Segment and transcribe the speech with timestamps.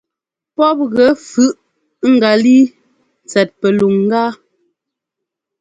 [0.55, 1.57] Pɔ́p gɛ fʉꞌ
[2.13, 2.63] ŋgalíi
[3.29, 4.23] tsɛt pɛluŋgá.